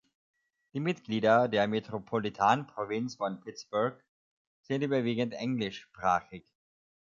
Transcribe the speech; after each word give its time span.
Die 0.73 0.79
Mitglieder 0.79 1.47
der 1.47 1.67
Metropolitanprovinz 1.67 3.17
von 3.17 3.39
Pittsburgh 3.39 4.03
sind 4.63 4.81
überwiegend 4.83 5.35
englischsprachig. 5.35 6.43